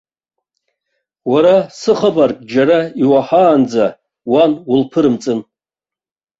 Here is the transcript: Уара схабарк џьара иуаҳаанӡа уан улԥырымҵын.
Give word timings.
Уара 1.31 1.55
схабарк 1.79 2.37
џьара 2.51 2.79
иуаҳаанӡа 3.01 3.85
уан 4.31 4.51
улԥырымҵын. 4.71 5.39